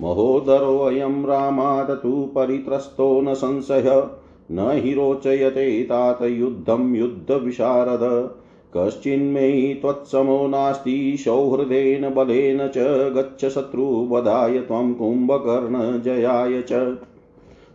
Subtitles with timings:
[0.00, 4.06] महोदरोऽयं रामात् तु परित्रस्तो न संशय,
[4.50, 8.30] न हि रोचयते तात युद्धं युद्धविशारद।
[8.76, 12.78] कश्चिन्मे त्वत्समो नास्ति सौहृदेन बलेन च
[13.12, 16.98] गच्छ शत्रुवधाय त्वं कुम्भकर्णजयाय च।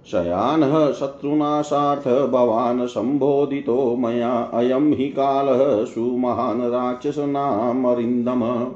[0.05, 8.71] शयानः शत्रुनाशार्थ भवान् सम्बोधितो मया। अयं हि कालः सुमहान् राक्षसनामरिन्दम।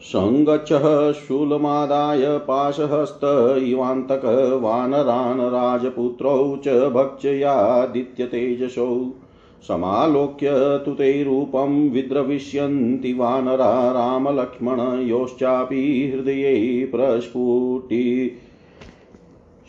[0.00, 3.20] सङ्गच्छः शूलमादाय पाशहस्त
[3.62, 9.06] इवान्तक वानरान् राजपुत्रौ च भक्षयादित्यतेजसौ
[9.68, 18.38] समालोक्य तु ते रूपं विद्रविष्यन्ति वानरा रामलक्ष्मणयोश्चापि हृदये प्रस्फुटि।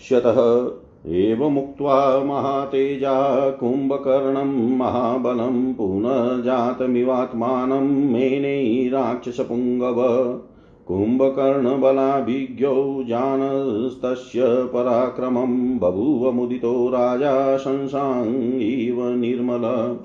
[0.02, 0.72] शतः
[1.12, 10.40] एवमुक्त्वा महातेजा कुम्भकर्णं महाबलं पुनर्जातमिवात्मानं मेने राक्षसपुङ्गव।
[10.88, 19.98] कुम्भकर्णबलाभिज्ञौ जानस्तस्य पराक्रमं बभूव मुदितो राजा शंसाङ्गीव निर्मल।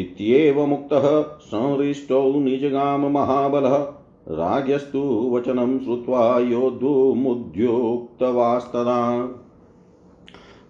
[0.00, 3.91] इत्येवमुक्तः संहृष्टौ निजगाम महाबलः
[4.28, 9.28] राज्ञस्तु वचनं श्रुत्वा योद्धुमुद्योक्तवास्तदा।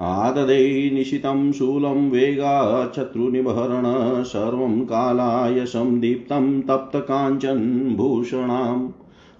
[0.00, 8.88] आददे निशितं शूलं वेगाच्छत्रुनिबहरण सर्वं कालाय संदीप्तं तप्तकाञ्चनभूषणां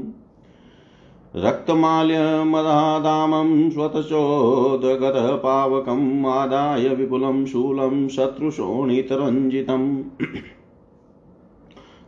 [1.44, 10.02] रक्तमाल्यमदादामं स्वतचोदगतपावकम् आदाय विपुलं शूलं शत्रुशोणितरञ्जितम्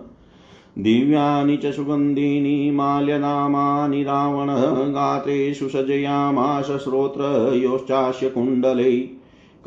[0.78, 8.94] दिव्यानि च सुगन्धीनि माल्यनामानि रावणः गात्रेषु सजयामाश श्रोत्रयोश्चास्य कुण्डलै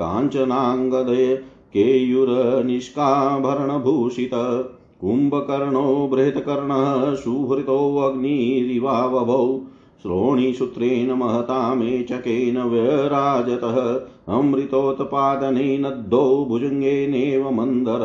[0.00, 1.34] काञ्चनाङ्गदय
[1.74, 4.30] केयुरनिष्काभरणभूषित
[5.00, 9.46] कुम्भकर्णो बृहत्कर्णः सुहृतोऽग्निरिवावभौ
[10.02, 13.76] श्रोणीसूत्रेण महता मेचकेन व्यराजतः
[14.38, 18.02] अमृतोत्पादने नद्धौ भुजङ्गेनेव मन्दर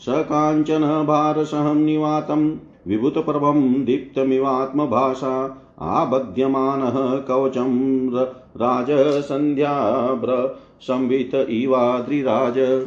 [0.00, 2.56] स काञ्चन भारसहं निवातं
[2.86, 8.10] विभुतप्रभं दीप्तमिवात्मभाषा आबध्यमानः कवचं
[8.56, 12.86] राजसन्ध्याभ्र संवित इवाद्रिराज।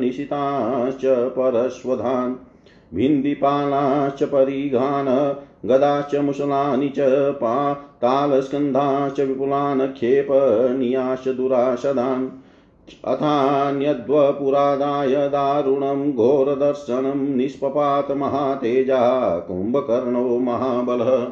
[0.00, 2.34] निशिताश्च परश्वधान्
[2.94, 5.36] भिन्दिपालाश्च, परिघान,
[5.68, 6.98] गदाश्च, मुसलानि च
[7.42, 12.28] पातालस्कन्धाश्च विपुलान् क्षेपनीयाश्च दुराशदान्
[13.04, 21.26] अथान्यद्वपुरादाय दारुणं घोरदर्शनं निष्पपात महातेजा कुम्भकर्णो महाबलः।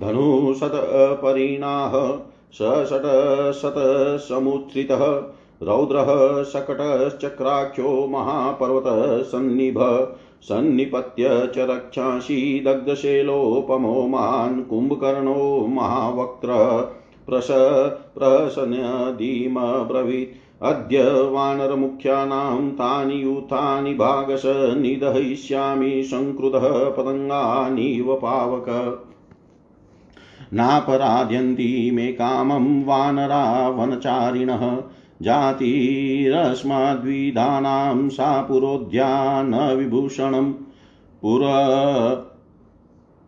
[0.00, 2.18] धनुशतपरिणाः
[2.52, 5.22] सषट्शतसमुत्थितः
[5.62, 10.08] रौद्रः शकटश्चक्राख्यो महापर्वतसन्निभ
[10.42, 16.48] सन्निपत्य च रक्षांसि दग्धशैलोपमो महान् कुम्भकर्णो महावक्त्र।
[17.26, 17.48] प्रश
[18.18, 24.42] प्रसन्यधीमब्रवीत् अद्य वानरमुख्यानां तानि यूथानि भागश
[24.76, 29.02] निदहयिष्यामि संकृतः पतङ्गानीव पावक।
[30.54, 34.82] नापराध्यन्ति मे कामं वानरा वनचारिणः
[35.22, 40.54] जातिरस्माद्विधानां सा पुरोद्यानविभूषणं।
[41.22, 41.40] पुर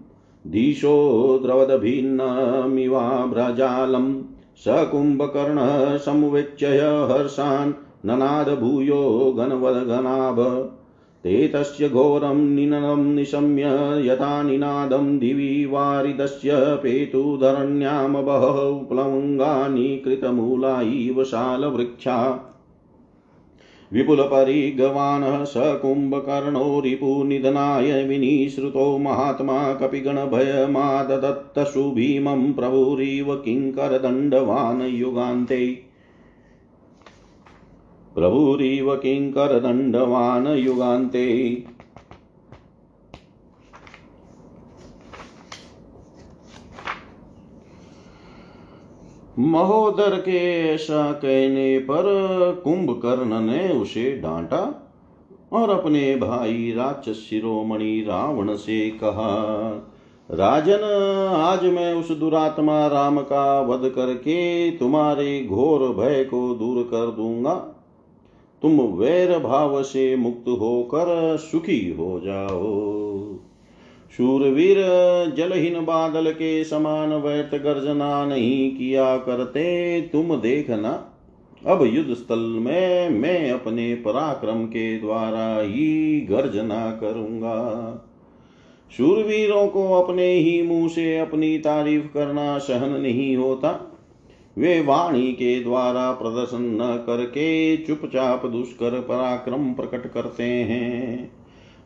[0.50, 4.22] दिशो द्रवदभिन्नमिवाभ्रजालम्
[4.56, 6.66] स कुम्भकर्णः संवेच्य
[7.12, 7.72] हर्षान्
[8.06, 10.70] ननाद भूयो गणवदगणाभ।
[11.24, 13.64] ते तस्य घोरं निननं निशम्य
[14.06, 18.22] यथा निनादं दिवि वारिदस्य पेतुधरण्यां
[20.04, 22.40] कृतमूला इव शालवृक्षा।
[23.92, 35.83] विपुलपरिगवानः स कुम्भकर्णो रिपुनिधनाय विनिश्रुतो महात्मा कपिगणभयमाददत्तसु भीमं प्रभुरिव किङ्करदण्डवान् युगान्ते
[38.14, 41.64] प्रभुरिव किङ्करदण्डवान् युगान्ते।
[49.38, 52.04] महोदर के ऐसा कहने पर
[52.64, 54.90] कुंभकर्ण ने उसे डांटा
[55.52, 59.32] और अपने भाई राक्षस शिरोमणि रावण से कहा,
[60.30, 60.84] राजन,
[61.36, 67.73] आज मैं उस दुरात्मा राम का वध करके तुम्हारे घोर भय को दूर कर दूँगा।
[68.64, 72.84] तुम वैर भाव से मुक्त होकर सुखी हो जाओ।
[74.16, 74.76] शूरवीर
[75.36, 81.10] जलहीन बादल के समान व्यर्थ गर्जना नहीं किया करते, तुम देखना,
[81.66, 87.58] अब युद्ध स्थल में मैं अपने पराक्रम के द्वारा ही गर्जना करूँगा।
[88.96, 93.93] शूरवीरों को अपने ही मुँह से अपनी तारीफ़ करना सहन नहीं होता।
[94.58, 101.30] वे वाणी के द्वारा प्रदर्शन न करके चुपचाप दुष्कर पराक्रम प्रकट करते हैं।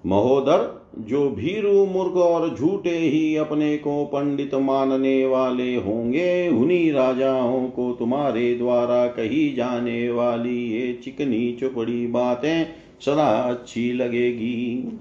[0.07, 7.69] महोदर, जो भीरु मूर्ख और झूठे ही अपने को पंडित मानने वाले होंगे, उन्हीं राजाओं
[7.69, 12.67] को तुम्हारे द्वारा कही जाने वाली ये चिकनी चुपड़ी बातें
[13.01, 14.99] सदा अच्छी लगेगी।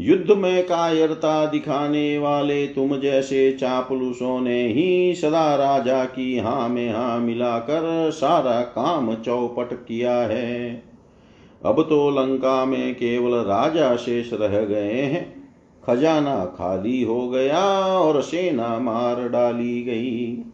[0.00, 6.92] युद्ध में कायरता दिखाने वाले तुम जैसे चापलुसों ने ही सदा राजा की हाँ में
[6.92, 10.82] हाँ मिलाकर सारा काम चौपट किया है।
[11.64, 15.50] अब तो लंका में केवल राजा शेष रह गए हैं।
[15.86, 20.44] खजाना खाली हो गया और सेना मार डाली गई।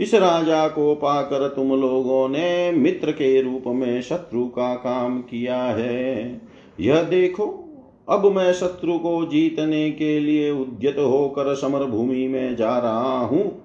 [0.00, 5.62] इस राजा को पाकर तुम लोगों ने मित्र के रूप में शत्रु का काम किया
[5.62, 6.40] है।
[6.80, 7.62] यह देखो
[8.08, 13.62] अब मैं शत्रु को जीतने के लिए उद्यत होकर समर भूमि में जा रहा हूँ।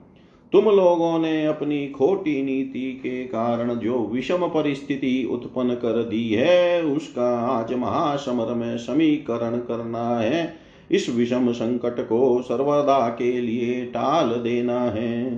[0.51, 6.83] तुम लोगों ने अपनी खोटी नीति के कारण जो विषम परिस्थिति उत्पन्न कर दी है,
[6.83, 10.53] उसका आज महासमर में समीकरण करना है।
[10.91, 15.31] इस विषम संकट को सर्वदा के लिए टाल देना है।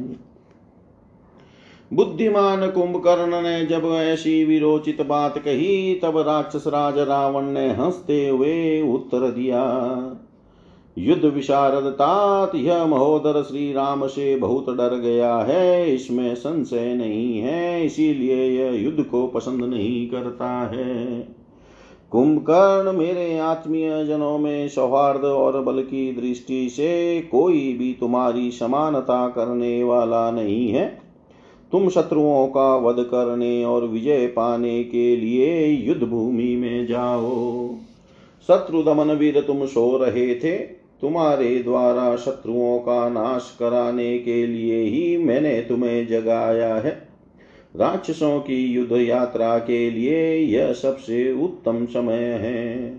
[1.93, 8.81] बुद्धिमान कुंभकर्ण ने जब ऐसी विरोचित बात कही, तब राक्षस राज रावण ने हँसते हुए
[8.81, 9.63] उत्तर दिया,
[10.97, 17.39] युद्ध विशारद तात, यह महोदर श्री राम से बहुत डर गया है, इसमें संशय नहीं
[17.39, 21.27] है, इसीलिए यह युद्ध को पसंद नहीं करता है।
[22.11, 29.27] कुंभकर्ण मेरे आत्मीय जनों में सौहार्द और बल की दृष्टि से कोई भी तुम्हारी समानता
[29.27, 31.02] करने वाला नहीं है।
[31.73, 37.75] तुम शत्रुओं का वध करने और विजय पाने के लिए युद्ध भूमि में जाओ।
[38.47, 40.57] शत्रु दमन वीर तुम सो रहे थे,
[41.01, 47.07] तुम्हारे द्वारा शत्रुओं का नाश कराने के लिए ही मैंने तुम्हें जगाया है।
[47.75, 52.89] राक्षसों की युद्ध यात्रा के लिए यह सबसे उत्तम समय है।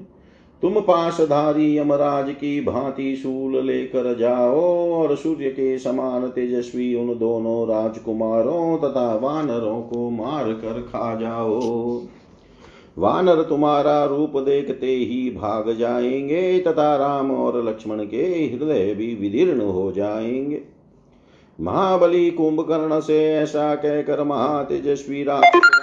[0.65, 4.61] तुम पासधारी यमराज की भांति शूल लेकर जाओ
[4.93, 11.61] और सूर्य के समान तेजस्वी उन दोनों राजकुमारों तथा वानरों को मार कर खा जाओ।
[12.99, 19.61] वानर तुम्हारा रूप देखते ही भाग जाएँगे तथा राम और लक्ष्मण के हृदय भी विदीर्ण
[19.61, 20.63] हो जाएँगे।
[21.61, 25.74] महाबली कुंभकर्ण से ऐसा कहकर महातेजस्वी राक्षस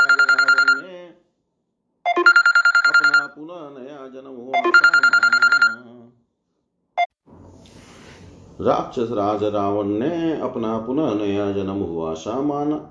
[8.62, 12.88] राक्षस राज रावण ने अपना पुनः नया जन्म हुआ सा माना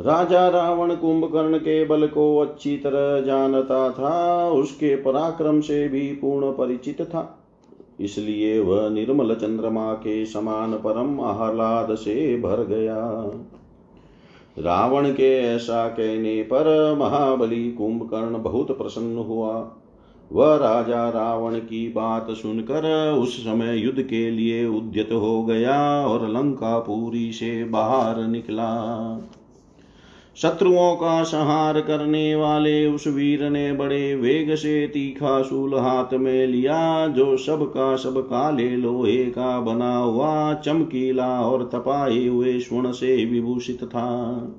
[0.00, 6.52] राजा रावण कुंभकर्ण के बल को अच्छी तरह जानता था, उसके पराक्रम से भी पूर्ण
[6.52, 7.44] परिचित था।
[8.00, 12.96] इसलिए वह निर्मल चंद्रमा के समान परम आह्लाद से भर गया।
[14.58, 19.77] रावण के ऐसा कहने पर महाबली कुंभकर्ण बहुत प्रसन्न हुआ।
[20.32, 26.28] वह राजा रावण की बात सुनकर उस समय युद्ध के लिए उद्यत हो गया और
[26.28, 28.70] लंका पूरी से बाहर निकला।
[30.36, 36.46] शत्रुओं का संहार करने वाले उस वीर ने बड़े वेग से तीखा शूल हाथ में
[36.46, 42.92] लिया, जो सब का सब काले लोहे का बना हुआ, चमकीला और तपाए हुए स्वर्ण
[42.92, 44.54] से विभूषित था।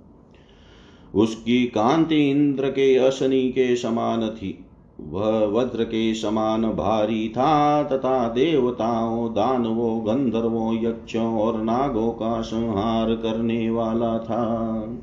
[1.15, 4.65] उसकी कांति इंद्र के असनी के समान थी।
[5.07, 13.15] वह वज्र के समान भारी था तथा देवताओं, दानवों, गंधर्वों, यक्षों और नागों का संहार
[13.15, 14.97] करने वाला था।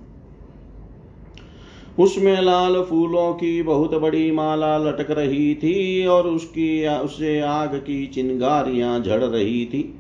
[1.99, 8.07] उसमें लाल फूलों की बहुत बड़ी माला लटक रही थी और उसकी उससे आग की
[8.07, 9.99] चिंगारियाँ झड़ रही थी।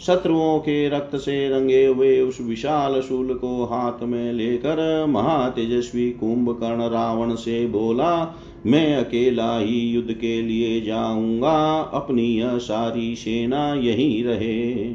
[0.00, 6.88] शत्रुओं के रक्त से रंगे हुए उस विशाल शूल को हाथ में लेकर महातेजस्वी कुंभकर्ण
[6.88, 8.34] रावण से बोला
[8.66, 14.94] मैं अकेला ही युद्ध के लिए जाऊँगा, अपनी यह सारी सेना यही रहे।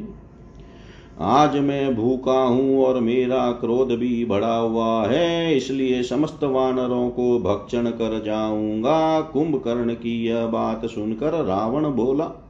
[1.20, 7.38] आज मैं भूखा हूँ और मेरा क्रोध भी बढ़ा हुआ है, इसलिए समस्त वानरों को
[7.38, 12.41] भक्षण कर जाऊँगा। कुंभकर्ण की यह बात सुनकर रावण बोला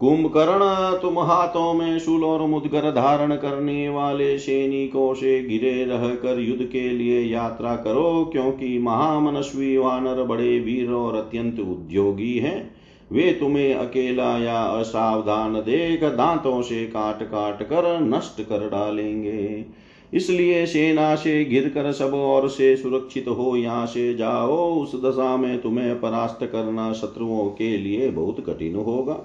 [0.00, 0.64] कुंभकर्ण
[1.02, 6.88] तुम हाथों में शूल और मुदगर धारण करने वाले सैनिकों से गिरे रहकर युद्ध के
[6.88, 12.70] लिए यात्रा करो, क्योंकि महामनस्वी वानर बड़े वीर और अत्यंत उद्योगी हैं।
[13.10, 19.64] वे तुम्हें अकेला या असावधान देख दांतों से काट काट कर नष्ट कर डालेंगे।
[20.12, 25.36] इसलिए सेना से घिर कर सब और से सुरक्षित हो, यहाँ से जाओ। उस दशा
[25.36, 29.18] में तुम्हें परास्त करना शत्रुओं के लिए बहुत कठिन होगा।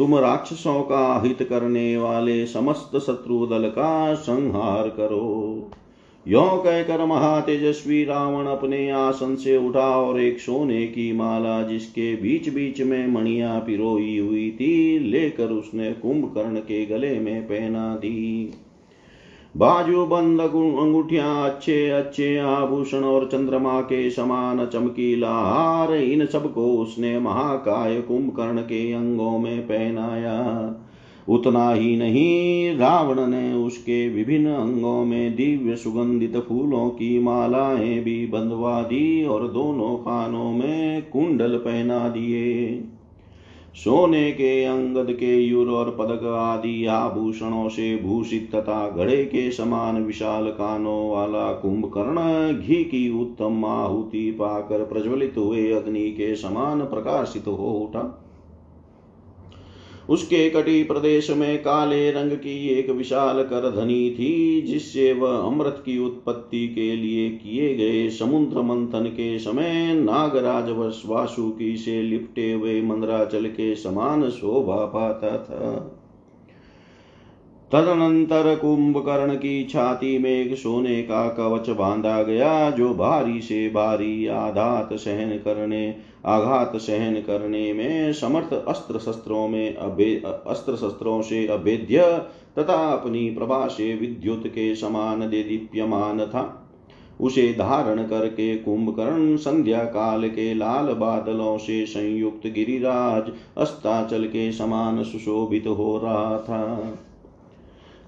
[0.00, 5.70] तुम राक्षसों का हित करने वाले समस्त शत्रु दल का संहार करो।
[6.28, 12.48] यो कहकर महातेजस्वी रावण अपने आसन से उठा और एक सोने की माला जिसके बीच
[12.48, 18.54] बीच में मणिया पिरोई हुई थी, लेकर उसने कुंभकर्ण के गले में पहना दी।
[19.56, 27.18] बाजू बंद अंगूठिया अच्छे अच्छे आभूषण और चंद्रमा के समान चमकीला हार इन सबको उसने
[27.18, 30.74] महाकाय कुंभकर्ण के अंगों में पहनाया।
[31.28, 38.26] उतना ही नहीं, रावण ने उसके विभिन्न अंगों में दिव्य सुगंधित फूलों की मालाएँ भी
[38.26, 42.84] बंधवा दी और दोनों कानों में कुंडल पहना दिए।
[43.74, 50.04] सोने के अंगद के युर और पदक आदि आभूषणों से भूषित तथा घड़े के समान
[50.04, 52.20] विशाल कानों वाला कुंभकर्ण
[52.58, 58.26] घी की उत्तम आहुति पाकर प्रज्वलित हुए अग्नि के समान प्रकाशित हो उठा।
[60.10, 65.98] उसके कटी प्रदेश में काले रंग की एक विशाल करधनी थी, जिससे वह अमृत की
[65.98, 70.70] उत्पत्ति के लिए किए गए समुद्र मंथन के समय नागराज
[71.06, 75.96] वासुकी से लिपटे हुए मंदराचल के समान शोभा पाता था।
[77.70, 84.26] तदनंतर कुंभकर्ण की छाती में एक सोने का कवच बांधा गया, जो भारी से भारी
[84.26, 91.46] आधात सहन करने आघात सहन करने में समर्थ अस्त्र शस्त्रों में अभे, अस्त्र शस्त्रों से
[91.46, 92.02] अभेद्य,
[92.58, 96.66] तथा अपनी प्रभा से विद्युत के समान दे दीप्यमान था।
[97.20, 105.02] उसे धारण करके कुंभकर्ण संध्या काल के लाल बादलों से संयुक्त गिरिराज अस्ताचल के समान
[105.02, 106.94] सुशोभित हो रहा था।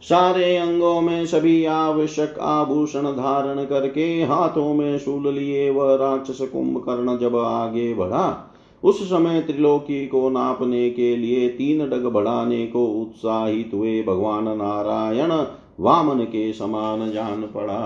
[0.03, 7.19] सारे अंगों में सभी आवश्यक आभूषण धारण करके हाथों में शूल लिए वह राक्षस कुंभकर्ण
[7.19, 8.51] जब आगे बढ़ा,
[8.83, 15.33] उस समय त्रिलोकी को नापने के लिए तीन डग बढ़ाने को उत्साहित हुए भगवान नारायण
[15.81, 17.81] वामन के समान जान पड़ा।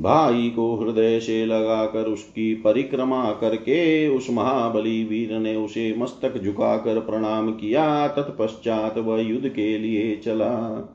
[0.00, 7.00] भाई को हृदय से लगाकर उसकी परिक्रमा करके उस महाबली वीर ने उसे मस्तक झुकाकर
[7.00, 10.86] प्रणाम किया। तत्पश्चात वह युद्ध के लिए चला।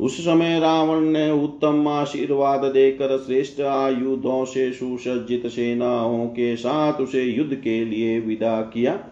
[0.00, 7.22] उस समय रावण ने उत्तम आशीर्वाद देकर श्रेष्ठ आयुधों से सुसज्जित सेनाओं के साथ उसे
[7.22, 9.04] युद्ध के लिए विदा किया।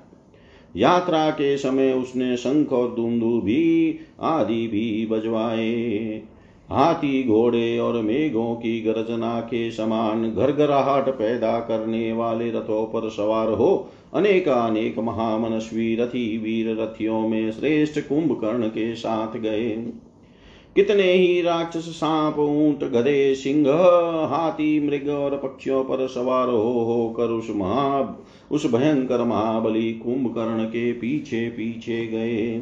[0.77, 6.23] यात्रा के समय उसने शंख और दुंदु भी, आदि भी बजवाए।
[6.71, 13.49] हाथी घोड़े और मेघों की गर्जना के समान घरघराहट पैदा करने वाले रथों पर सवार
[13.49, 19.71] हो अनेक अनेक महामनस्वी रथी वीर रथियों में श्रेष्ठ कुंभकर्ण के साथ गए।
[20.77, 23.69] कितने ही राक्षस सांप, ऊँट, गधे, सिंह,
[24.31, 28.19] हाथी, मृग और पक्षियों पर सवार हो होकर उस महा,
[28.51, 32.61] उस भयंकर महाबली कुंभकर्ण के पीछे पीछे गए।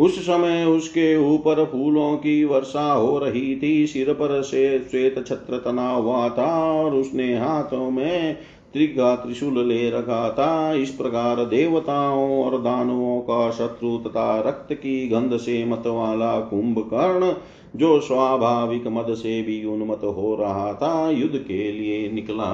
[0.00, 5.58] उस समय उसके ऊपर फूलों की वर्षा हो रही थी। सिर पर से श्वेत छत्र
[5.58, 8.36] तना हुआ था और उसने हाथों में
[8.72, 15.08] त्रिगा त्रिशूल ले रखा था। इस प्रकार देवताओं और दानवों का शत्रु तथा रक्त की
[15.08, 17.32] गंध से मत वाला कुंभकर्ण,
[17.76, 22.50] जो स्वाभाविक मद से भी उन्मत हो रहा था, युद्ध के लिए निकला।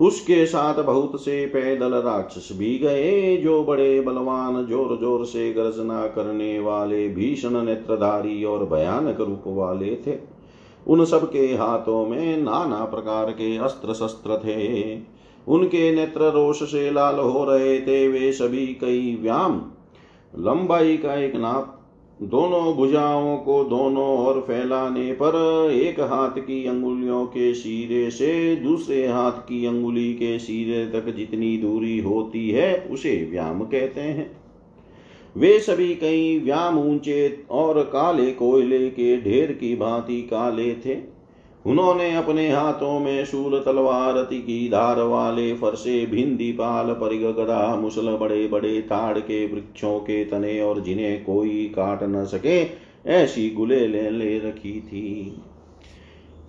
[0.00, 6.06] उसके साथ बहुत से पैदल राक्षस भी गए, जो बड़े बलवान ज़ोर ज़ोर से गर्जना
[6.06, 10.18] करने वाले भीषण नेत्रधारी और भयानक रूप वाले थे।
[10.86, 14.98] उन सबके हाथों में नाना प्रकार के अस्त्र शस्त्र थे।
[15.48, 19.62] उनके नेत्र रोष से लाल हो रहे थे, वे सभी कई व्याम।
[20.38, 21.76] लंबाई का एक नाप
[22.22, 25.36] दोनों भुजाओं को दोनों ओर फैलाने पर
[25.72, 31.56] एक हाथ की अंगुलियों के सिरे से दूसरे हाथ की अंगुली के सिरे तक जितनी
[31.56, 34.30] दूरी होती है, उसे व्याम कहते हैं।
[35.36, 41.19] वे सभी कई व्याम ऊँचे और काले कोयले के ढेर की भांति काले थे।
[41.66, 48.16] उन्होंने अपने हाथों में शूल तलवार की धार वाले फरसे भिंदी पाल परिग गदा मुसल
[48.16, 52.60] बड़े बड़े ताड़ के वृक्षों के तने और जिन्हें कोई काट न सके
[53.06, 55.42] ऐसी गुले ले, ले रखी थी।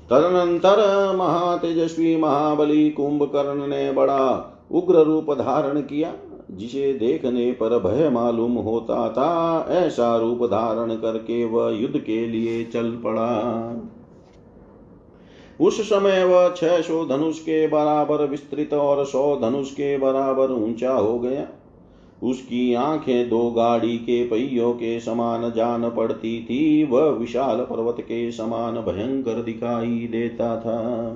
[0.09, 0.79] तदनंतर
[1.15, 6.13] महातेजस्वी महाबली कुंभकर्ण ने बड़ा उग्र रूप धारण किया
[6.51, 12.63] जिसे देखने पर भय मालूम होता था ऐसा रूप धारण करके वह युद्ध के लिए
[12.63, 13.27] चल पड़ा।
[15.61, 20.93] उस समय वह छह सौ धनुष के बराबर विस्तृत और सौ धनुष के बराबर ऊँचा
[20.93, 21.47] हो गया।
[22.23, 28.31] उसकी आँखें दो गाड़ी के पहियों के समान जान पड़ती थी, वह विशाल पर्वत के
[28.31, 31.15] समान भयंकर दिखाई देता था।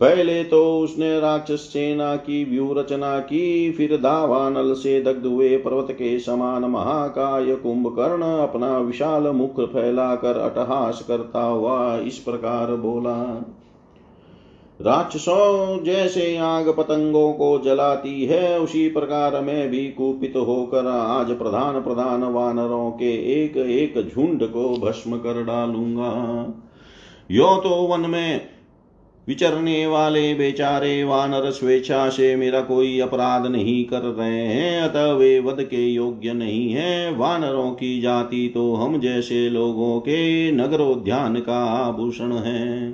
[0.00, 5.90] पहले तो उसने राक्षस सेना की व्यू रचना की, फिर दावानल से दग्ध हुए पर्वत
[5.92, 13.16] के समान महाकाय कुंभकर्ण अपना विशाल मुख फैलाकर अटहास करता हुआ इस प्रकार बोला,
[14.80, 21.80] राक्षसों जैसे आग पतंगों को जलाती है, उसी प्रकार मैं भी कुपित होकर आज प्रधान
[21.82, 26.12] प्रधान वानरों के एक एक झुंड को भस्म कर डालूँगा।
[27.30, 28.40] यो तो वन में
[29.30, 35.40] विचरने वाले बेचारे वानर स्वेच्छा से मेरा कोई अपराध नहीं कर रहे हैं, अतः वे
[35.40, 41.64] वध के योग्य नहीं है। वानरों की जाति तो हम जैसे लोगों के नगरोद्यान का
[41.64, 42.92] आभूषण है।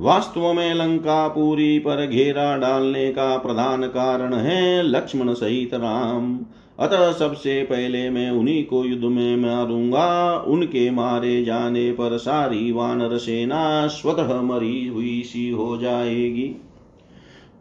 [0.00, 6.34] वास्तव में लंका पूरी पर घेरा डालने का प्रधान कारण है लक्ष्मण सहित राम।
[6.80, 13.18] अतः सबसे पहले मैं उन्हीं को युद्ध में मारूँगा। उनके मारे जाने पर सारी वानर
[13.18, 16.56] सेना स्वतः मरी हुई सी हो जाएगी।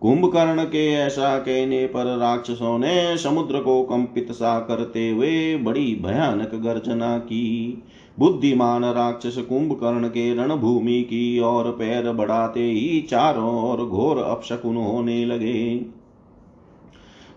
[0.02, 6.56] कुंभकर्ण के ऐसा कहने पर राक्षसों ने समुद्र को कंपित सा करते हुए बड़ी भयानक
[6.56, 7.84] गर्जना की।
[8.20, 15.26] बुद्धिमान राक्षस कुंभकर्ण के रणभूमि की ओर पैर बढ़ाते ही चारों ओर घोर अपशकुन होने
[15.26, 15.99] लगे।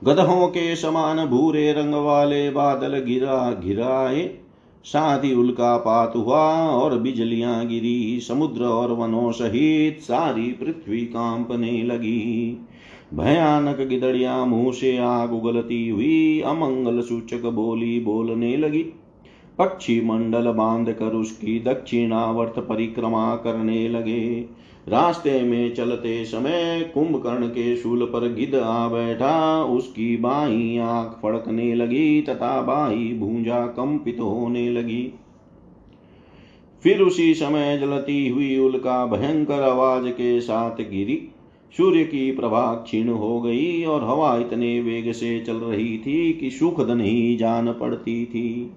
[0.04, 4.38] गधों के समान भूरे रंग वाले बादल गिरा गिराए
[4.84, 12.58] साथ ही उल्कापात हुआ और बिजलियाँ गिरी, समुद्र और वनों सहित सारी पृथ्वी कांपने लगी।
[13.14, 18.82] भयानक गिदड़िया मुँह से आग उगलती हुई अमंगल सूचक बोली बोलने लगी।
[19.58, 24.48] पक्षी मंडल बाँध कर उसकी दक्षिणावर्त परिक्रमा करने लगे।
[24.88, 31.74] रास्ते में चलते समय कुंभकर्ण के शूल पर गिद आ बैठा। उसकी बाई आँख फड़कने
[31.74, 35.14] लगी तथा बाई भूंजा कंपित होने लगी।
[36.82, 41.28] फिर उसी समय जलती हुई उल्का भयंकर आवाज़ के साथ गिरी।
[41.76, 46.50] सूर्य की प्रभा क्षीण हो गई और हवा इतने वेग से चल रही थी कि
[46.50, 48.70] सुखद नहीं जान पड़ती थी।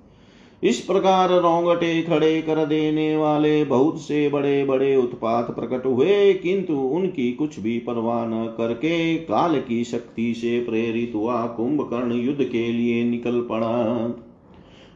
[0.63, 6.73] इस प्रकार रोंगटे खड़े कर देने वाले बहुत से बड़े बड़े उत्पात प्रकट हुए, किंतु
[6.73, 12.71] उनकी कुछ भी परवाह न करके काल की शक्ति से प्रेरित हुआ कुंभकर्ण युद्ध के
[12.71, 13.75] लिए निकल पड़ा।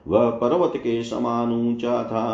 [0.07, 2.25] वह पर्वत के समान ऊँचा था।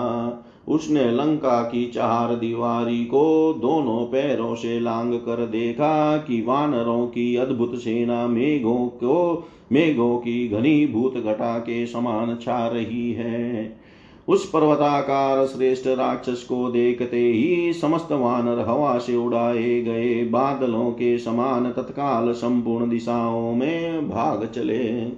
[0.68, 7.36] उसने लंका की चार दीवारी को दोनों पैरों से लांग कर देखा कि वानरों की
[7.36, 13.80] अद्भुत सेना मेघों को, मेघों की घनी भूत घटा के समान छा रही है।
[14.28, 21.18] उस पर्वताकार श्रेष्ठ राक्षस को देखते ही समस्त वानर हवा से उड़ाए गए बादलों के
[21.18, 25.12] समान तत्काल संपूर्ण दिशाओं में भाग चले।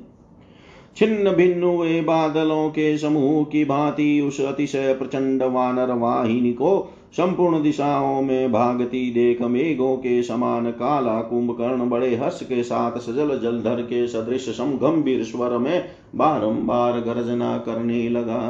[0.97, 7.61] छिन्न भिन्न हुए बादलों के समूह की भांति उस अतिशय प्रचंड वानर वाहिनी को संपूर्ण
[7.63, 13.81] दिशाओं में भागती देख मेघों के समान काला कुंभकर्ण बड़े हर्ष के साथ सजल जलधर
[13.81, 18.41] के सदृश सम गंभीर स्वर में बारंबार गर्जना करने लगा।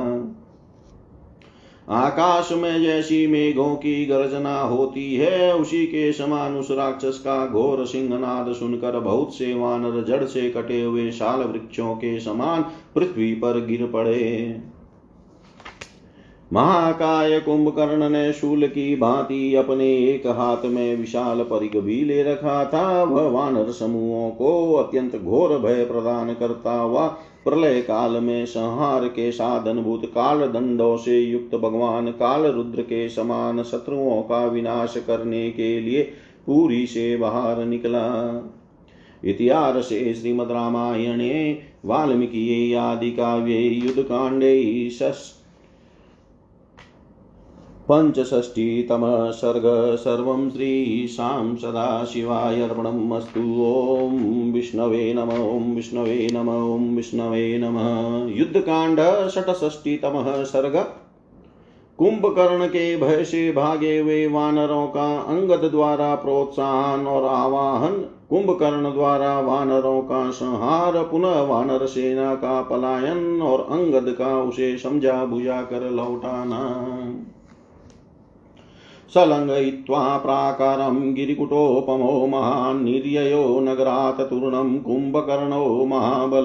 [1.88, 7.86] आकाश में जैसी मेघों की गर्जना होती है। उसी के समान उस राक्षस का घोर
[7.86, 13.66] सिंहनाद सुनकर बहुत से वानर जड़ से कटे हुए शाल वृक्षों के समान पृथ्वी पर
[13.66, 14.60] गिर पड़े।
[16.54, 22.64] महाकाय कुंभकर्ण ने शूल की भांति अपने एक हाथ में विशाल परिग भी ले रखा
[22.66, 27.08] था। वह वानर समूहों को अत्यंत घोर भय प्रदान करता हुआ
[27.48, 33.64] प्रलय काल में संहार के साधनभूत काल दंडों से युक्त भगवान काल रुद्र के समान
[33.64, 36.02] शत्रुओं का विनाश करने के लिए
[36.48, 38.32] पूरी से बाहर निकला।
[39.26, 45.37] इतिहास श्रीमद रामायणे, वाल्मीकि आदि काव्य युद्ध कांडे युद्धकाण्डे
[47.92, 57.58] पञ्चषष्टितमः सर्ग सर्वं श्रीशां सदाशिवाय अर्पणम् अस्तु ॐ विष्णवे नम, ॐ विष्णवे नम, ॐ विष्णवे
[57.58, 60.76] नमः। युद्धकाण्ड षट्षष्टितमः सर्ग
[61.98, 67.94] कुंभकर्ण के भय से भागे हुए वानरों का अंगद द्वारा प्रोत्साहन और आवाहन।
[68.30, 75.26] कुंभकर्ण द्वारा वानरों का संहार, पुनः वानर सेना का पलायन और अंगद का उसे समझा
[75.26, 76.62] बुझा कर लौटाना।
[79.14, 86.44] सलङ्घयित्वा प्राकारं गिरिकुटोपमो महान्निर्ययो नगरात् तूर्णं कुम्भकर्णो महाबल।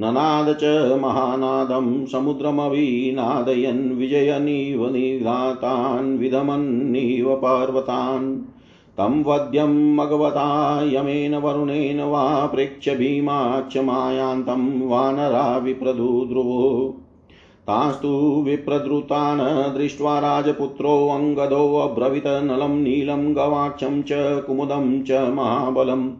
[0.00, 0.64] ननाद च
[1.02, 8.36] महानादं समुद्रमविनादयन् विजयनीव निघातान् विधमन्नीव पर्वतान्।
[8.98, 16.94] तं वद्यं मघवता यमेन वरुणेन वा प्रेक्ष्य भीमाक्षमायान्तं वानरा विप्रदुध्रुवो
[17.66, 26.10] तास्तु विप्रद्रुतान् दृष्ट्वा राजपुत्रोऽङ्गदोऽब्रवीत् नलं नीलं गवाक्षं च कुमुदं च महाबलम्।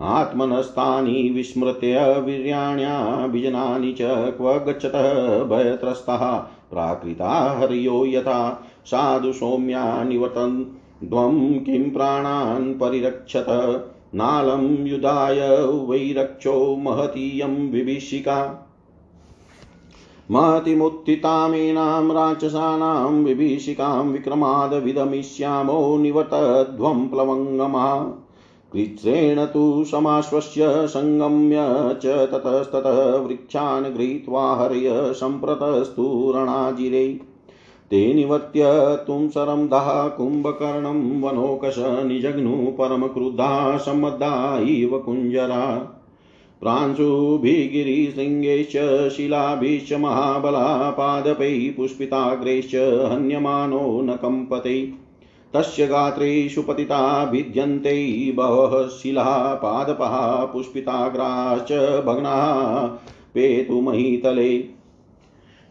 [0.00, 10.64] आत्मनस्तानि विस्मृत्य वीर्याण्याभिजनानि च क्व गच्छतः भयत्रस्तः। प्राकृता हर्यो यथा। साधु सौम्या निवर्तन्
[11.08, 13.46] द्वं किं प्राणान् परिरक्षत?
[14.14, 18.65] नालं युधाय वैरक्षो महतीयं विभीषिका।
[20.30, 28.04] महतिमुत्थितामेनां राक्षसानां विभीषिकां विक्रमादविदमिष्यामो निवतध्वं प्लवङ्गमा।
[28.72, 31.56] कृच्छ्रेण तु समाश्वस्य सङ्गम्य
[32.02, 37.20] च ततस्ततः वृक्षान् गृहीत्वा हर्य सम्प्रतस्तु रणाजिरे।
[37.90, 38.62] ते निवर्त्य
[39.06, 45.95] तुं सरं दः कुम्भकर्णं वनोकश निजघ्नु परमक्रुद्धा सम्मद्धा इव कुञ्जरा।
[46.60, 54.92] प्रांशुभिगिरिशृङ्गैश्च शिलाभिश्च महाबला पादपैः पुष्पिताग्रैश्च, हन्यमानो न कम्पते।
[55.54, 62.98] तस्य गात्रेषु पतिता भिद्यन्ते, बहवः शिलाः पादपः पुष्पिताग्राश्च भग्नाः
[63.34, 64.76] पेतुमहीतले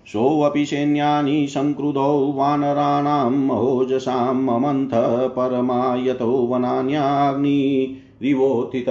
[0.08, 8.86] सोऽपि सैन्यानि संक्रुधौ वानराणां महोजसां ममन्थ परमायतो वनान्याग्निरिवोत्थित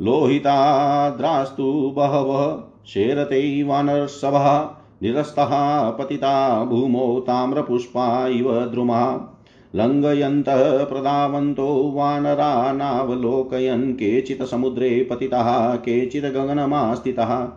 [0.00, 5.48] लोहिताद्रास्तु बहवः शेरते वानरसभा निरस्तः
[5.90, 9.20] पतिता भूमौ ताम्रपुष्पा इव द्रुमा।
[9.74, 17.48] लङ्घयन्तः प्रधावन्तो वानरा नावलोकयन् केचित् समुद्रे पतितः, केचित् गगनमास्थितः।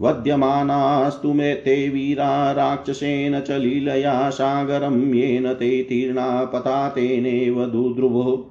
[0.00, 8.50] वध्यमानास्तु मे ते वीरा राक्षसेन च लीलया सागरं येन ते तीर्णा पता तेनेव दुद्रुवो।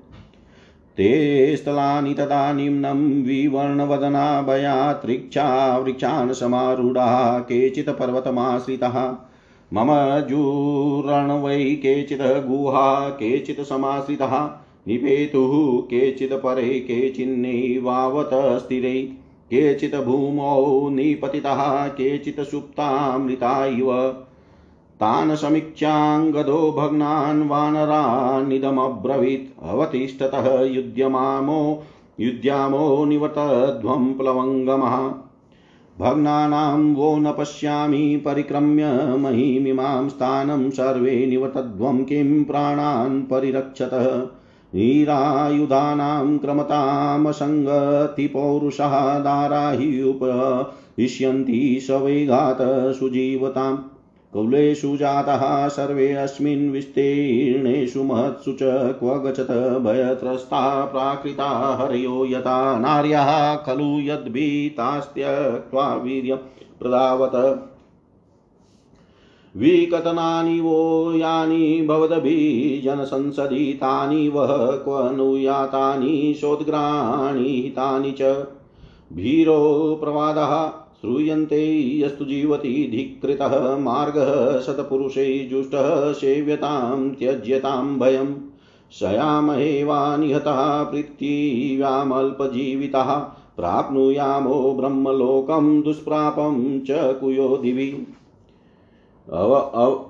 [0.98, 9.16] ते स्थलानि तदा निम्नं विवर्णवदना भयात्रिक्षा वृक्षान् समारूढाः केचित् पर्वतमाश्रिताः
[9.74, 9.88] मम
[10.20, 14.48] जूरण वै केचित् गुहा केचित् समाश्रिताः।
[14.88, 19.02] निपेतुः केचित् परे केचिन्नैवावत स्थिरै।
[19.50, 24.16] केचित् भूमौ निपतितः केचित् सुप्तामृता इव।
[25.04, 31.84] तान् समीक्षाङ्गदो भग्नान् वानरानिदमब्रवीत् अवतिष्ठतः युध्यमामो,
[32.20, 35.12] युध्यामो निवर्तध्वं प्लवङ्गमः।
[36.00, 44.28] भग्नानां वो न पश्यामि, परिक्रम्य महीमिमां स्थानं सर्वे निवर्तध्वं किं प्राणान् परिरक्षतः।
[44.76, 53.78] नीरायुधानां क्रमतामसङ्गतिपौरुषः दारा हि उपयिष्यन्ति सवैघात सुजीवताम्।
[54.34, 58.60] कौलेषु जाताः सर्वे अस्मिन् विस्तीर्णेषु महत्सु च
[59.00, 59.48] क्व गच्छत
[59.86, 66.38] भयत्रस्ताः प्राकृता हरयो यथा नार्यः खलु यद्भीतास्त्यक्त्वा वीर्यं
[66.80, 67.70] प्रदावत।
[69.58, 78.22] विकतनानि वो यानि भवद्भिजनसंसदि तानि वः क्व नुयातानि शोद्ग्राणि हितानि च।
[79.14, 88.36] भीरो प्रवादः श्रूयन्ते यस्तु जीवति धिकृतः मार्गः शतपुरुषै जुष्टः सेव्यतां त्यज्यतां भयम्
[88.92, 93.18] शयामहे वा निहतः पृथिव्यामल्पजीवितः
[93.58, 98.08] प्राप्नुयामो ब्रह्मलोकं दुष्प्रापं च कुयो दिवि।
[99.34, 100.06] अव अव,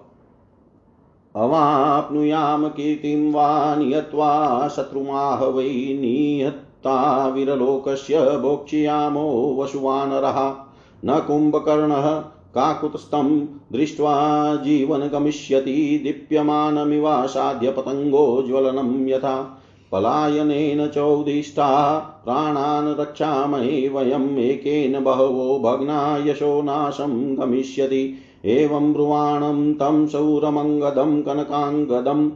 [1.36, 10.63] अवाप्नुयाम कीर्तिं वा नियत्वा शत्रुमाह वै निहत्ता विरलोकस्य भोक्ष्यामो वसुवानरः।
[11.06, 12.20] न कुम्भकर्णः
[12.56, 14.16] काकुतस्थं दृष्ट्वा
[14.56, 19.60] जीवन गमिष्यति दीप्यमानमिवासाद्य पतङ्गो ज्वलनं यथा
[19.92, 28.18] पलायनेन चोदिष्टा प्राणान् रक्षामहे वयम् एकेन बहवो भग्ना यशो नाशं गमिष्यति
[28.58, 32.30] एवं ब्रुवाणं तं शौरमङ्गदं कनकाङ्गदं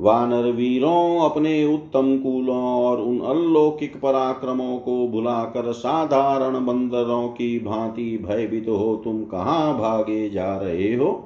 [0.00, 8.24] वानर वीरों अपने उत्तम कुलों और उन अलौकिक पराक्रमों को बुलाकर साधारण बंदरों की भांति
[8.28, 11.24] भयभीत हो तुम कहाँ भागे जा रहे हो?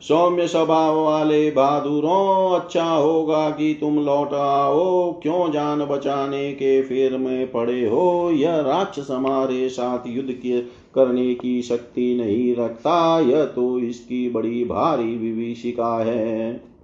[0.00, 7.16] सौम्य स्वभाव वाले बहादुरों अच्छा होगा कि तुम लौट आओ। क्यों जान बचाने के फेर
[7.16, 8.30] में पड़े हो?
[8.30, 10.60] यह राक्षस हमारे साथ युद्ध के
[10.94, 16.75] करने की शक्ति नहीं रखता। यह तो इसकी बड़ी भारी विभीषिका है।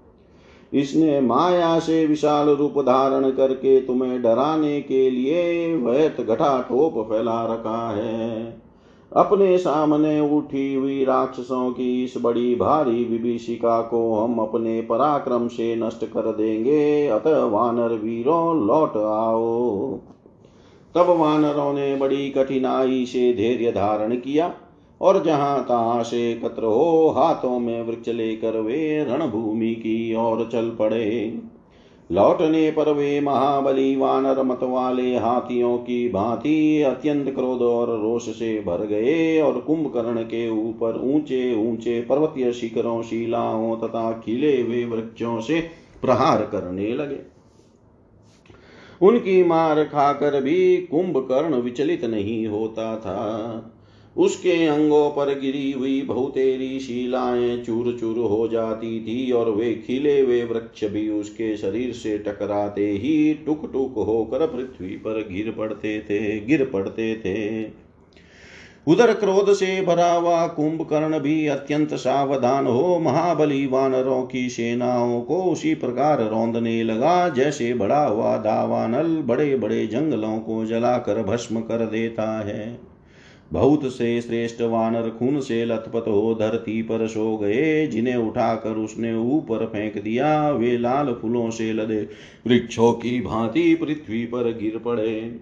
[0.75, 7.45] इसने माया से विशाल रूप धारण करके तुम्हें डराने के लिए वैत घटा टोप फैला
[7.45, 8.63] रखा है।
[9.17, 15.77] अपने सामने उठी हुई राक्षसों की इस बड़ी भारी विभीषिका को हम अपने पराक्रम से
[15.77, 19.99] नष्ट कर देंगे। अतः वानर वीरों, लौट आओ।
[20.95, 24.55] तब वानरों ने बड़ी कठिनाई से धैर्य धारण किया।
[25.03, 30.71] और जहाँ तहां से एकत्र हो हाथों में वृक्ष लेकर वे रणभूमि की ओर चल
[30.71, 31.39] पड़े।
[32.13, 38.61] लौटने पर वे महाबली वानर मत वाले हाथियों की भांति अत्यंत क्रोध और रोष से
[38.61, 45.41] भर गए और कुंभकर्ण के ऊपर ऊँचे ऊँचे पर्वतीय शिखरों, शिलाओं तथा खिले हुए वृक्षों
[45.41, 45.61] से
[46.03, 47.19] प्रहार करने लगे।
[49.03, 53.72] उनकी मार खाकर भी कुंभकर्ण विचलित नहीं होता था।
[54.17, 60.21] उसके अंगों पर गिरी हुई बहुतेरी शिलाएँ चूर चूर हो जाती थी और वे खिले
[60.21, 66.01] हुए वृक्ष भी उसके शरीर से टकराते ही टुक टुक होकर पृथ्वी पर गिर पड़ते
[66.01, 67.65] थे, गिर पड़ते थे।
[68.89, 75.43] उधर क्रोध से भरा हुआ कुंभकर्ण भी अत्यंत सावधान हो महाबली वानरों की सेनाओं को
[75.43, 81.87] उसी प्रकार रौंदने लगा, जैसे बड़ा हुआ दावानल बड़े बड़े जंगलों को जलाकर भस्म कर
[81.87, 82.92] देता है।
[83.53, 89.15] बहुत से श्रेष्ठ वानर खून से लथपथ हो धरती पर सो गए, जिन्हें उठाकर उसने
[89.15, 92.01] ऊपर फेंक दिया। वे लाल फूलों से लदे,
[92.47, 95.41] वृक्षों की भांति पृथ्वी पर गिर पड़े।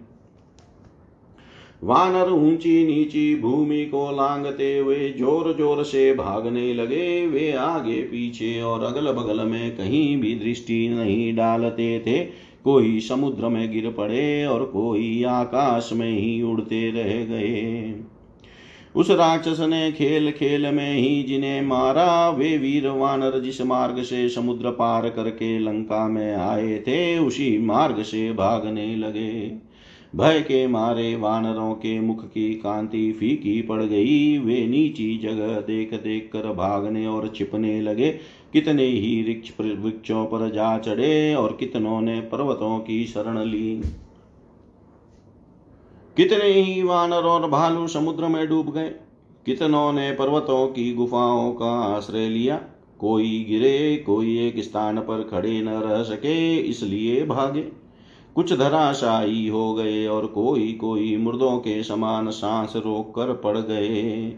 [1.84, 8.60] वानर ऊँची नीची भूमि को लांगते हुए ज़ोर ज़ोर से भागने लगे। वे आगे पीछे
[8.62, 12.18] और अगल बगल में कहीं भी दृष्टि नहीं डालते थे।
[12.64, 17.94] कोई समुद्र में गिर पड़े और कोई आकाश में ही उड़ते रह गए।
[18.96, 24.28] उस राक्षस ने खेल खेल में ही जिन्हें मारा, वे वीर वानर जिस मार्ग से
[24.28, 29.52] समुद्र पार करके लंका में आए थे, उसी मार्ग से भागने लगे।
[30.16, 35.94] भय के मारे वानरों के मुख की कांति फीकी पड़ गई। वे नीची जगह देख
[35.94, 38.10] देख कर भागने और छिपने लगे।
[38.52, 39.50] कितने ही वृक्ष
[40.10, 43.80] पर जा चढ़े और कितनों ने पर्वतों की शरण ली।
[46.16, 48.88] कितने ही वानर और भालू समुद्र में डूब गए।
[49.46, 52.60] कितनों ने पर्वतों की गुफाओं का आश्रय लिया।
[52.98, 57.60] कोई गिरे, कोई एक स्थान पर खड़े न रह सके, इसलिए भागे।
[58.34, 64.32] कुछ धराशायी हो गए और कोई कोई मुर्दों के समान सांस रोक कर पड़ गए।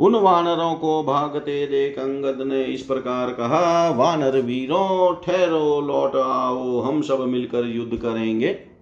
[0.00, 6.80] उन वानरों को भागते देख अंगद ने इस प्रकार कहा, वानर वीरों, ठहरो, लौट आओ,
[6.80, 8.73] हम सब मिलकर युद्ध करेंगे।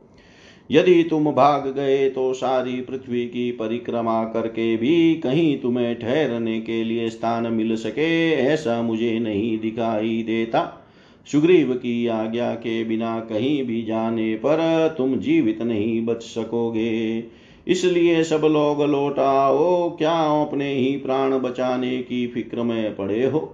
[0.71, 6.85] यदि तुम भाग गए तो सारी पृथ्वी की परिक्रमा करके भी कहीं तुम्हें ठहरने के
[6.85, 10.79] लिए स्थान मिल सके, ऐसा मुझे नहीं दिखाई देता।
[11.27, 17.25] सुग्रीव की आज्ञा के बिना कहीं भी जाने पर तुम जीवित नहीं बच सकोगे।
[17.69, 23.52] इसलिए सब लोग लौट आओ, क्या अपने ही प्राण बचाने की फ़िक्र में पड़े हो?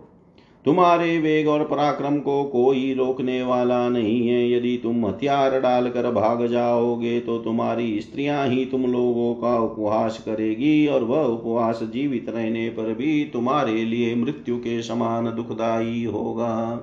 [0.69, 6.47] तुम्हारे वेग और पराक्रम को कोई रोकने वाला नहीं है। यदि तुम हथियार डालकर भाग
[6.47, 12.69] जाओगे तो तुम्हारी स्त्रियाँ ही तुम लोगों का उपवास करेगी और वह उपवास जीवित रहने
[12.69, 16.77] पर भी तुम्हारे लिए मृत्यु के समान दुखदायी होगा।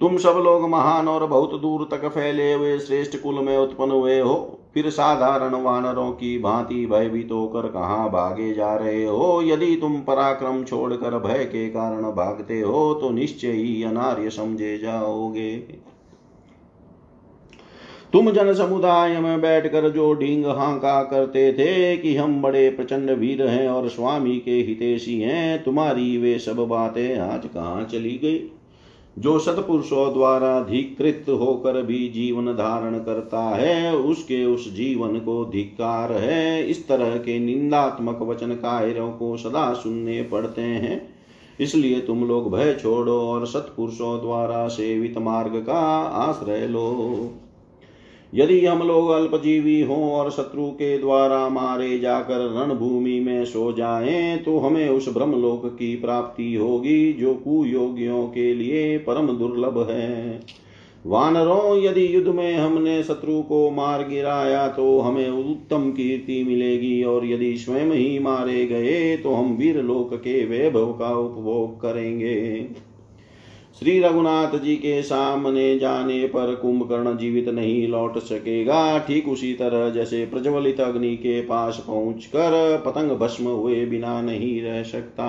[0.00, 4.20] तुम सब लोग महान और बहुत दूर तक फैले हुए श्रेष्ठ कुल में उत्पन्न हुए
[4.20, 9.40] हो। फिर साधारण वानरों की भांति भयभीत होकर कहाँ भागे जा रहे हो?
[9.42, 15.56] यदि तुम पराक्रम छोड़कर भय के कारण भागते हो तो निश्चय ही अनार्य समझे जाओगे।
[18.12, 23.46] तुम जन समुदाय में बैठकर जो ढींग हाका करते थे कि हम बड़े प्रचंड वीर
[23.46, 28.38] हैं और स्वामी के हितेशी हैं, तुम्हारी वे सब बातें आज कहाँ चली गई?
[29.18, 36.12] जो सतपुरुषों द्वारा अधिकृत होकर भी जीवन धारण करता है, उसके उस जीवन को धिकार
[36.12, 41.14] है। इस तरह के निंदात्मक वचन कायरों को सदा सुनने पड़ते हैं।
[41.60, 47.30] इसलिए तुम लोग भय छोड़ो और सतपुरुषों द्वारा सेवित मार्ग का आश्रय लो।
[48.34, 54.36] यदि हम लोग अल्पजीवी हों और शत्रु के द्वारा मारे जाकर रणभूमि में सो जाएँ
[54.38, 60.40] तो हमें उस ब्रह्मलोक की प्राप्ति होगी, जो कुयोगियों के लिए परम दुर्लभ है।
[61.06, 67.26] वानरों, यदि युद्ध में हमने शत्रु को मार गिराया तो हमें उत्तम कीर्ति मिलेगी, और
[67.26, 72.66] यदि स्वयं ही मारे गए तो हम वीर लोक के वैभव का उपभोग करेंगे।
[73.78, 79.88] श्री रघुनाथ जी के सामने जाने पर कुंभकर्ण जीवित नहीं लौट सकेगा। ठीक उसी तरह
[79.90, 85.28] जैसे प्रज्वलित अग्नि के पास पहुंचकर पतंग भस्म हुए बिना नहीं रह सकता।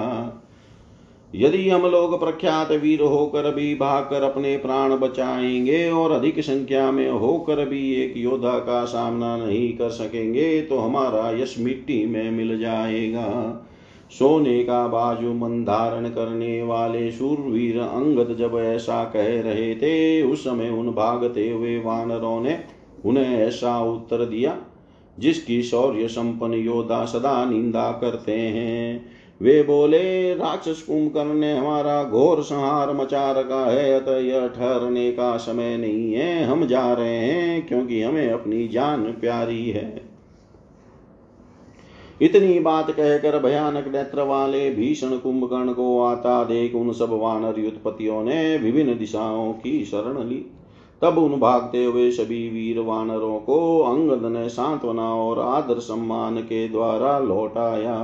[1.36, 7.10] यदि हम लोग प्रख्यात वीर होकर भी भागकर अपने प्राण बचाएँगे और अधिक संख्या में
[7.10, 12.60] होकर भी एक योद्धा का सामना नहीं कर सकेंगे तो हमारा यश मिट्टी में मिल
[12.60, 13.66] जाएगा।
[14.12, 20.44] सोने का बाजू मन धारण करने वाले शूरवीर अंगद जब ऐसा कह रहे थे, उस
[20.44, 22.60] समय उन भागते हुए वानरों ने
[23.06, 24.58] उन्हें ऐसा उत्तर दिया,
[25.20, 29.06] जिसकी शौर्य संपन्न योद्धा सदा निंदा करते हैं।
[29.42, 35.38] वे बोले, राक्षस कुंभकर्ण ने हमारा घोर संहार मचा रखा है, अतः यह ठहरने का
[35.38, 40.09] समय नहीं है, हम जा रहे हैं, क्योंकि हमें अपनी जान प्यारी है।
[42.22, 48.24] इतनी बात कहकर भयानक नेत्र वाले भीषण कुंभकर्ण को आता देख उन सब वानर युद्धपतियों
[48.24, 50.46] ने विभिन्न दिशाओं की शरण ली।
[51.02, 56.68] तब उन भागते हुए सभी वीर वानरों को अंगद ने सांत्वना और आदर सम्मान के
[56.68, 57.98] द्वारा लौटाया।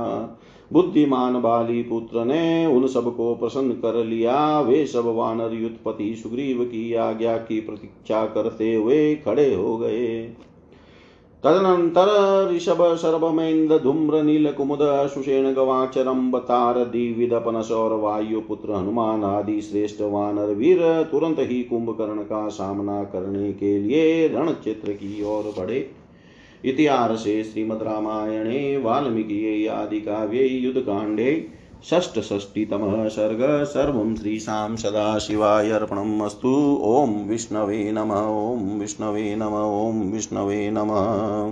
[0.72, 6.94] बुद्धिमान बाली पुत्र ने उन सबको प्रसन्न कर लिया। वे सब वानर युद्धपति सुग्रीव की
[6.94, 10.36] आज्ञा की प्रतीक्षा करते हुए खड़े हो गए।
[11.46, 12.08] तदनंतर
[12.56, 20.54] ऋषभ सर्वमेन्द्र धूम्र नील कुमुद सुषेण गवाचरम बतार दिविदपनस और वायुपुत्र हनुमान आदि श्रेष्ठ वानर
[20.54, 25.90] वीर तुरंत ही कुंभकर्ण का सामना करने के लिए रण क्षेत्र की ओर बढ़े।
[26.64, 31.48] इतिहासे श्रीमद् रामायणे, वाल्मीकि आदि काव्ये युद्धकाण्डे
[31.84, 40.70] षष्ठषष्टितमः सर्ग, सर्वं श्रीशां सदाशिवाय अर्पणम् अस्तु ॐ विष्णवे नम, ॐ विष्णवे नम, ॐ विष्णवे
[40.70, 41.36] नमः।